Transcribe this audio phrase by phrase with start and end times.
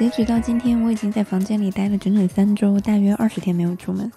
[0.00, 4.10] 截止到今天，我已经在房间里待了整整三周，大约二十天没有出门。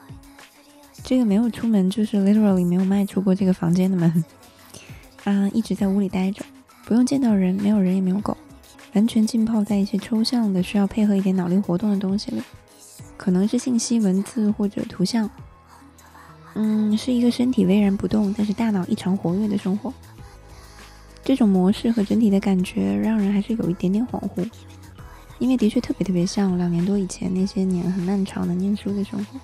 [1.04, 4.24] 这个没有出门，就是 literally 没有迈出过这个房间的门。
[5.26, 6.46] 啊，一直在屋里待着，
[6.86, 8.38] 不用见到人，没有人也没有狗，
[8.94, 12.42] 完全浸泡在一些抽象的、需要配合一点脑力活动的东西里，
[13.18, 15.30] 可能是信息、文字或者图像。
[16.54, 19.94] 嗯，是一个身体巍然不动，但是大脑异常活跃的生活。
[21.26, 24.50] 这种模式和整体的感觉，让人还是有一点点恍惚，
[25.44, 29.38] 因为的确特别特别像两年多以前那些年很漫长的念书的生活。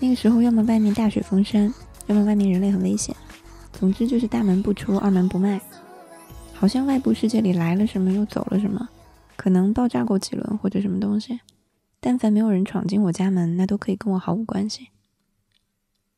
[0.00, 1.72] 那个时候，要么外面大雪封山，
[2.08, 3.14] 要么外面人类很危险。
[3.72, 5.60] 总之就是大门不出，二门不迈，
[6.54, 8.88] 好像外部世界里来了什么又走了什么，
[9.36, 11.38] 可能爆炸过几轮或者什么东西，
[12.00, 14.88] 但凡没有人闯进我家门，那都可以跟我毫无关系。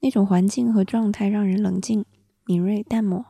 [0.01, 2.07] 那种环境和状态让人冷静、
[2.47, 3.23] 敏锐、淡漠。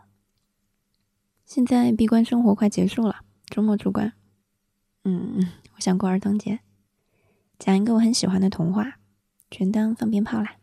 [1.45, 3.17] 现在闭关生活快结束了，
[3.51, 4.13] 周末出关。
[5.09, 6.59] 嗯，我想过儿童节，
[7.61, 8.99] 讲一个我很喜欢的童话，
[9.53, 10.57] 全当放鞭炮啦。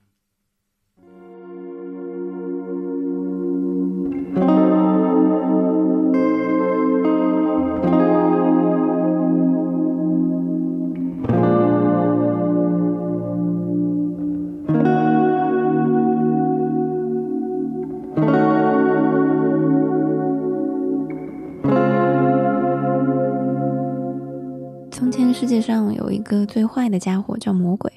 [26.38, 27.92] 个最坏的家伙，叫魔鬼。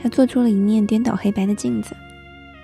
[0.00, 1.96] 他做出了一面颠倒黑白的镜子，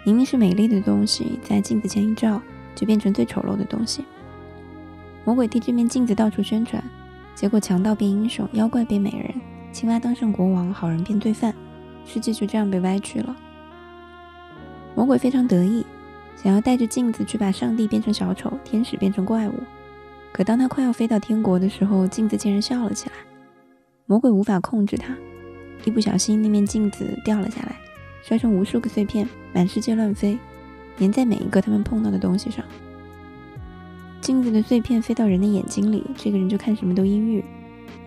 [0.04, 2.40] 明明是美丽的东西，在镜子前一照，
[2.74, 4.04] 就变成最丑陋的东西。
[5.24, 6.82] 魔鬼替这面镜子到处宣传，
[7.34, 9.34] 结果强盗变英雄，妖怪变美人，
[9.72, 11.52] 青蛙当上国王，好人变罪犯，
[12.04, 13.34] 世界就这样被歪曲了。
[14.94, 15.84] 魔鬼非常得意，
[16.36, 19.54] 想要带着镜子去把上帝变成小丑，天使变成怪物。
[20.30, 23.14] 可当他快要飞到天国的时候，镜子竟然笑了起来。
[24.06, 25.16] 魔鬼无法控制他，
[25.84, 27.74] 一不小心那面镜子掉了下来，
[28.22, 30.38] 摔成无数个碎片，满世界乱飞，
[30.98, 32.62] 粘在每一个他们碰到的东西上。
[34.20, 37.42] 镜子的碎片飞到人的眼睛里，这个人就看什么都阴郁；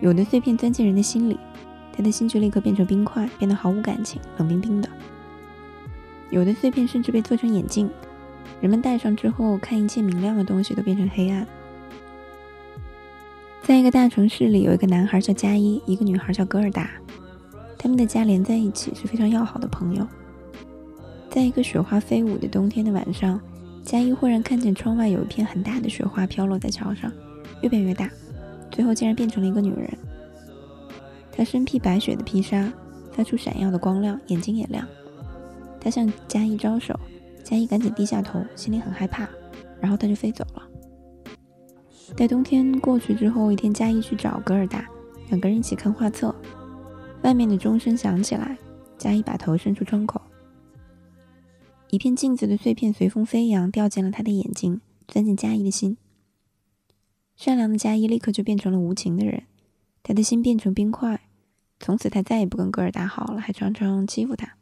[0.00, 1.36] 有的碎片钻进人的心里，
[1.92, 4.88] 他的心就立刻变成冰块，变得毫无感情，冷冰冰的。
[6.30, 7.90] 有的碎片甚至被做成眼镜，
[8.60, 11.44] 人们戴上之后，看一切明亮的东西都变成黑暗。
[13.68, 16.88] 在一个大城市里，有一个男孩叫加一，一个女孩叫戈尔达，
[17.76, 20.08] 他们的家连在一起，是非常要好的朋友。
[21.28, 23.38] 在一个雪花飞舞的冬天的晚上，
[23.84, 27.12] 加一忽然看见窗外有一片很大的雪花飘落在桥上，
[27.60, 28.10] 越变越大，
[28.70, 29.90] 最后竟然变成了一个女人。
[31.30, 32.72] 她身披白雪的披纱，
[33.12, 34.82] 发出闪耀的光亮，眼睛也亮。
[35.78, 36.98] 她向加一招手，
[37.44, 39.28] 加一赶紧低下头，心里很害怕，
[39.78, 40.62] 然后她就飞走了。
[42.16, 44.88] 待冬天过去之后，一天，加一去找格尔达，
[45.28, 46.34] 两个人一起看画册。
[47.22, 48.56] 外面的钟声响起来，
[48.96, 50.20] 加一把头伸出窗口，
[51.90, 55.96] 一片镜子的碎片随风飞扬，掉进了他的眼睛，钻进加一的心。
[57.36, 59.44] 善良的加一立刻就变成了无情的人，
[60.02, 61.20] 他的心变成冰块，
[61.78, 64.57] 从此他再也不跟格尔达好了，还常常欺负他。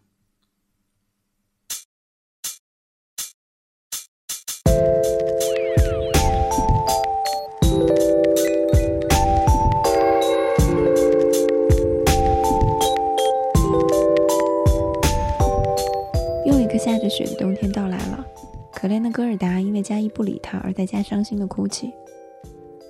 [19.16, 21.90] 戈尔达因为加一不理他而在家伤心的哭泣，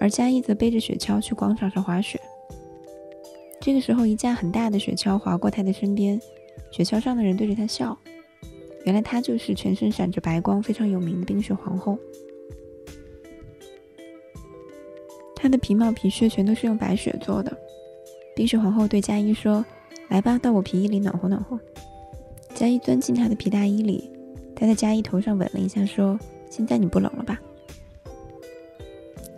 [0.01, 2.21] 而加一则背着雪橇去广场上滑雪。
[3.61, 6.21] 这个时候，一架很大的雪橇划过他的身边，
[6.73, 7.97] 雪橇上的人对着他笑。
[8.85, 11.97] 原来她就是全身闪着白光、非常有名的冰雪皇后。
[15.37, 17.57] 她的皮毛皮靴全都是用白雪做的。
[18.35, 19.65] 冰雪皇后对加一说
[20.11, 21.57] ：“来吧，到我皮衣里暖和暖和。”
[22.53, 24.11] 加一钻进他的皮大衣里，
[24.57, 26.19] 他在加一头上吻了一下，说
[26.51, 27.39] ：“现在你不冷了吧？”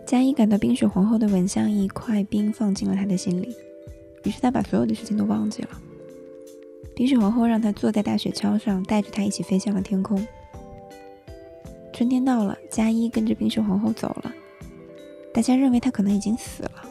[0.07, 3.55] 加一感到冰雪皇后的吻像一块冰放进了他的心里，
[4.23, 5.69] 于是他把所有的事情都忘记了。
[6.95, 10.25] 冰雪皇后让他坐在大雪橇上，带着他一起飞向了天空。
[11.93, 14.33] 春天到了，加一跟着冰雪皇后走了。
[15.33, 16.83] 大家认为他可能已经死了，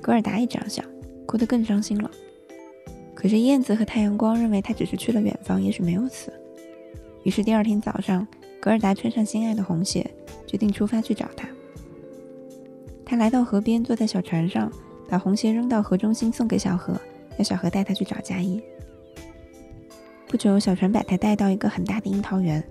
[0.00, 0.84] 格尔达也这样想，
[1.26, 2.10] 哭得更伤心了。
[3.14, 6.32] 可是燕子和太阳光认为他只是去了远方，也许没有死。
[7.22, 8.26] 于是第二天早上，
[8.60, 10.08] 格尔达穿上心爱的红鞋，
[10.46, 11.48] 决定出发去找他。
[13.04, 14.72] 他来到河边，坐在小船上，
[15.08, 17.00] 把红鞋扔到河中心，送给小河，
[17.38, 18.60] 要小河带他去找佳一。
[20.26, 22.62] 不久，小船把他带到一个很大的樱桃园，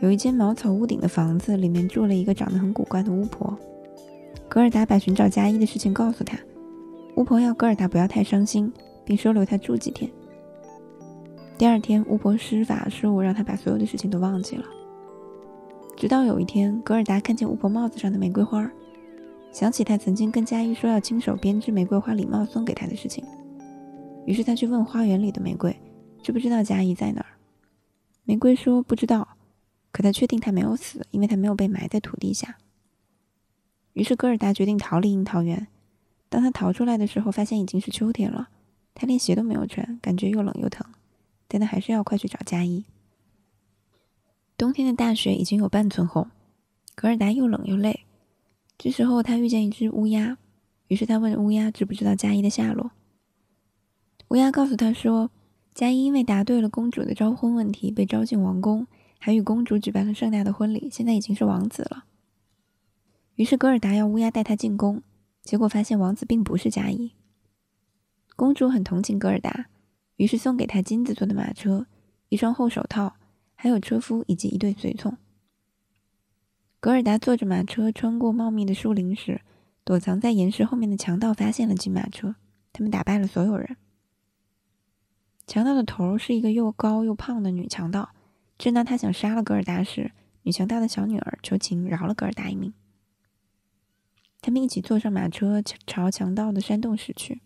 [0.00, 3.56] 有一间茅草屋顶的房子，里面住了一个长得很古怪的巫婆。
[4.48, 6.38] 格尔达把寻找佳一的事情告诉他。
[7.14, 8.72] 巫婆要格尔达不要太伤心，
[9.04, 10.10] 并收留他住几天。
[11.58, 14.64] 第二天，巫婆施法术让他把所有的事情都忘记了。
[15.96, 18.70] 直到有一天，格尔达看见巫婆帽子上的玫瑰花，
[19.50, 23.24] 想起他曾经跟佳伊说要亲手编织玫瑰花礼帽送给他的事情，
[24.24, 25.76] 于是他去问花园里的玫瑰，
[26.22, 27.34] 知不知道佳伊在哪儿。
[28.22, 29.26] 玫瑰说不知道，
[29.90, 32.56] 可他确定他没有死，因为他没有被埋在土地下。
[33.94, 35.66] 于是格尔达决定逃离樱桃园。
[36.28, 38.48] 当他逃出来的时候，发现已经是秋天了。
[38.94, 40.86] 他连鞋都没有穿，感觉又冷又疼，
[41.48, 42.84] 但他还是要快去找佳一。
[44.56, 46.28] 冬天的大雪已经有半寸厚，
[46.94, 48.04] 格尔达又冷又累。
[48.76, 50.38] 这时候他遇见一只乌鸦，
[50.86, 52.92] 于是他问乌鸦知不知道佳一的下落。
[54.28, 55.30] 乌鸦告诉他说，
[55.74, 58.86] 佳一因为答对了公主的招婚问题，被招进王宫，
[59.18, 62.04] 还与公主举办了盛大的婚礼，现在已经是王子了。
[63.36, 65.02] 于是格尔达要乌鸦带他进宫。
[65.42, 67.12] 结果发现王子并不是佳一。
[68.36, 69.70] 公主很同情格尔达，
[70.18, 71.86] 于是送给他金子做的马车、
[72.28, 73.16] 一双厚手套，
[73.54, 75.16] 还有车夫以及一对随从。
[76.80, 79.40] 格尔达坐着马车穿过茂密的树林时，
[79.84, 82.34] 躲藏在岩石后面的强盗发现了金马车，
[82.72, 83.76] 他们打败了所有人。
[85.46, 88.10] 强盗的头是一个又高又胖的女强盗。
[88.58, 90.12] 正当他想杀了格尔达时，
[90.42, 92.74] 女强盗的小女儿求情饶了格尔达一命。
[94.40, 97.40] 他们一起坐上马车，朝强盗的山洞驶去。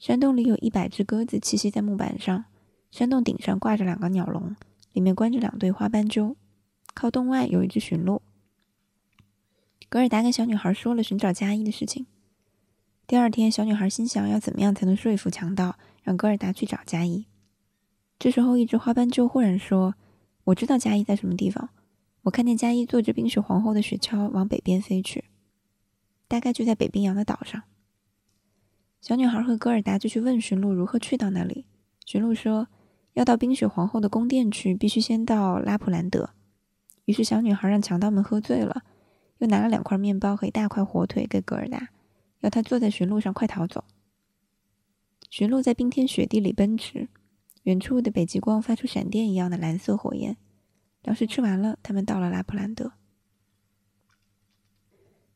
[0.00, 2.46] 山洞里有一百只鸽子栖息在木板上，
[2.90, 4.56] 山洞顶上挂着两个鸟笼，
[4.94, 6.36] 里面关着两对花斑鸠。
[6.94, 8.22] 靠洞外有一只驯鹿。
[9.90, 12.06] 格尔达跟小女孩说了寻找佳一的事情。
[13.06, 17.26] 第二天，小女孩心想要怎么样才能说服强盗，让格尔达去找佳一。
[18.18, 19.96] 这时候，一只花斑鸠忽然说
[20.44, 21.68] ：“我知道佳一在什么地方。
[22.22, 25.24] 我看见佳一坐着冰雪皇后的雪橇往北边飞去。”
[26.26, 27.64] 大概就在北冰洋的岛上。
[29.00, 31.64] 小女孩和戈尔达就去问驯鹿如何去到那里。
[32.04, 32.68] 驯鹿说，
[33.14, 36.30] 要到冰雪皇后的宫殿去，必须先到拉普兰德。
[37.06, 38.82] 于是小女孩让强盗们喝醉了，
[39.38, 41.88] 又拿了两块面包和一大块火腿给戈尔达，
[42.40, 43.84] 要他坐在驯鹿上快逃走。
[45.30, 47.08] 驯鹿在冰天雪地里奔驰，
[47.62, 50.36] 远处的北极光发出闪电一样的蓝色火焰。
[51.02, 52.92] 粮食吃完了，他们到了拉普兰德。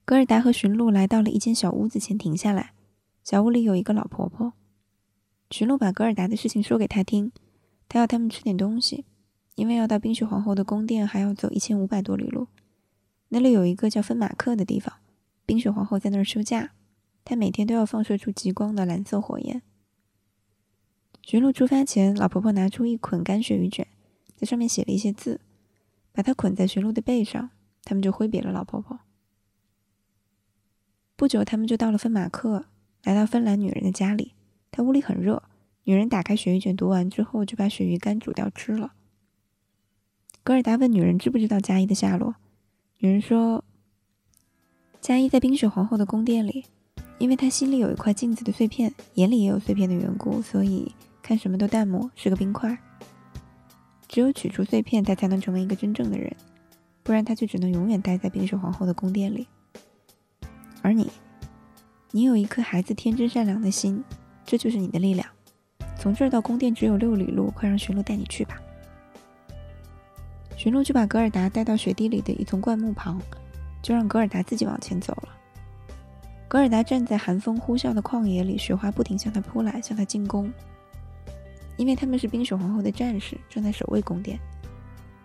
[0.05, 2.74] 格尔达和驯鹿来到了一间小屋子前，停下来。
[3.25, 4.53] 小屋里有一个老婆婆。
[5.51, 7.33] 驯鹿把格尔达的事情说给他听，
[7.89, 9.07] 他要他们吃点东西，
[9.55, 12.49] 因为要到冰雪皇后的宫殿还要走一千五百多里路。
[13.31, 14.97] 那里有一个叫芬马克的地方，
[15.47, 16.75] 冰雪皇后在那儿休假，
[17.25, 19.63] 她每天都要放射出极光的蓝色火焰。
[21.23, 23.87] 驯鹿出发前，老婆婆拿出一捆干鳕鱼卷，
[24.37, 25.41] 在上面写了一些字，
[26.13, 27.49] 把它捆在驯鹿的背上，
[27.85, 29.01] 他们就挥别了老婆婆。
[31.17, 32.67] 不久，他们就到了芬马克，
[33.05, 34.33] 来到芬兰女人的家里。
[34.73, 35.43] 她屋里很热，
[35.85, 38.95] 女人打开鳕鱼卷，读完之后就把鳕鱼干煮掉吃了。
[40.43, 42.35] 格尔达问女人知不知道佳伊的下落，
[42.99, 43.65] 女人说
[45.01, 46.65] ：“佳伊在冰雪皇后的宫殿里，
[47.19, 50.93] 因为她心里有一块镜子的碎片，眼里也有碎片的缘故，所以
[51.23, 52.77] 看什么都淡漠，是个冰块。
[54.09, 56.35] 只有取出碎片，她才能成为一个真正的人，
[57.03, 59.47] 不然她就只能永远待在冰雪皇后的宫殿里。”
[60.83, 61.11] 而你，
[62.15, 64.01] 你有一颗孩子天真善良的心，
[64.47, 65.27] 这就是你的力量。
[65.99, 68.57] 从这儿到宫殿只有六里路，快让驯鹿带你去吧。
[70.57, 73.21] 驯鹿就把格尔达带到雪地里的一丛灌木旁，
[73.83, 75.29] 就让格尔达自己往前走了。
[76.47, 80.49] 格尔达站在寒风呼啸的旷野里，雪花不停向他扑来，向他进攻。
[81.77, 84.39] 因为他们是冰雪皇后的战士，正在守卫宫殿。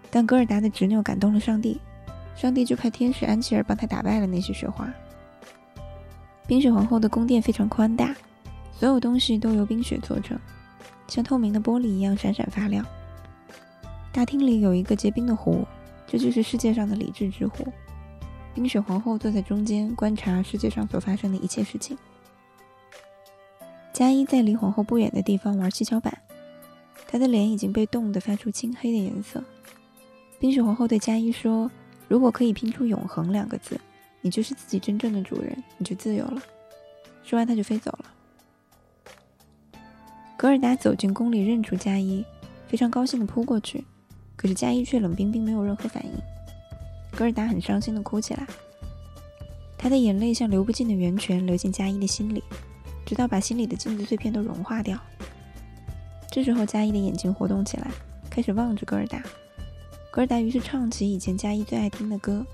[0.09, 1.79] 但格尔达的执拗感动了上帝，
[2.35, 4.91] 上帝就派天使安琪儿帮他打败了那些雪花。
[6.49, 8.15] 冰雪皇后的宫殿非常宽大，
[8.71, 10.35] 所有东西都由冰雪做成，
[11.07, 12.83] 像透明的玻璃一样闪闪发亮。
[14.11, 15.63] 大厅里有一个结冰的湖，
[16.07, 17.71] 这就是世界上的理智之湖。
[18.55, 21.95] 冰雪皇后坐在中间，观察世界上所发生的一切事情。
[23.93, 26.17] 佳伊在离皇后不远的地方玩七巧板，
[27.07, 29.43] 她的脸已经被冻得发出青黑的颜色。
[30.39, 31.69] 冰雪皇后对佳伊说
[32.09, 33.79] ：“如果可以拼出‘永恒’两个字。”
[34.21, 36.41] 你就是自己真正的主人，你就自由了。
[37.23, 38.05] 说完，他就飞走了。
[40.37, 42.25] 格尔达走进宫里，认出佳伊，
[42.67, 43.83] 非常高兴地扑过去，
[44.35, 46.11] 可是佳伊却冷冰冰，没有任何反应。
[47.17, 48.47] 格尔达很伤心地哭起来，
[49.77, 52.43] 他的眼泪像流不尽的源泉，流进佳伊的心里，
[53.05, 54.97] 直到把心里的镜子碎片都融化掉。
[56.31, 57.91] 这时候，佳伊的眼睛活动起来，
[58.29, 59.21] 开始望着格尔达。
[60.11, 62.45] 格尔达于是唱起以前佳伊最爱听的歌。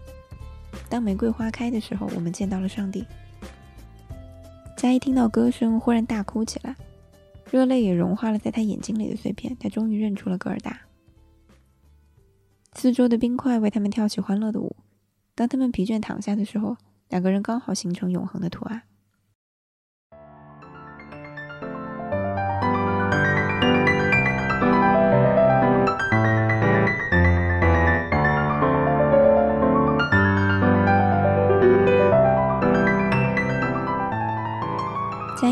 [0.90, 3.06] 当玫瑰花开的时候，我们见到了上帝。
[4.78, 6.76] 佳一听到歌声，忽然大哭起来，
[7.50, 9.56] 热泪也融化了在他眼睛里的碎片。
[9.60, 10.82] 他终于认出了戈尔达。
[12.74, 14.76] 四周的冰块为他们跳起欢乐的舞。
[15.34, 16.78] 当他们疲倦躺下的时候，
[17.10, 18.82] 两个人刚好形成永恒的图案。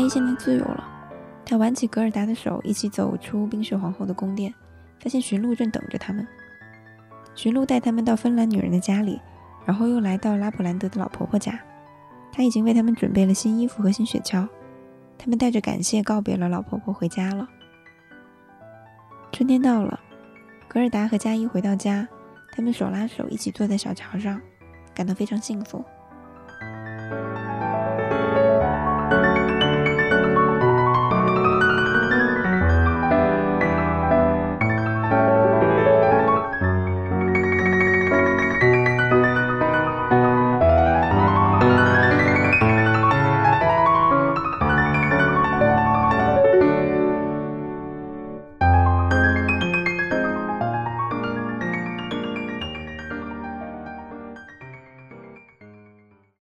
[0.04, 0.84] 一现在自由了，
[1.44, 4.52] 他挽起格尔达的手，一起走出冰雪皇后的宫殿，
[5.00, 6.26] 发现驯鹿正等着他们。
[7.34, 9.20] 驯鹿带他们到芬兰女人的家里，
[9.64, 11.58] 然后又来到拉普兰德的老婆婆家。
[12.30, 14.46] 她已经为他们准备了新衣服和新雪橇。
[15.16, 17.48] 他们带着感谢告别了老婆婆，回家了。
[19.32, 19.98] 春天到了，
[20.68, 22.06] 格尔达和佳一回到家，
[22.52, 24.40] 他们手拉手一起坐在小桥上，
[24.94, 25.84] 感到非常幸福。